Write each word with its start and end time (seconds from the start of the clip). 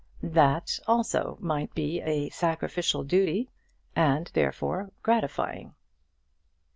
That 0.23 0.79
also 0.87 1.37
might 1.39 1.75
be 1.75 2.01
a 2.01 2.29
sacrificial 2.29 3.03
duty 3.03 3.51
and 3.95 4.31
therefore 4.33 4.89
gratifying. 5.03 5.75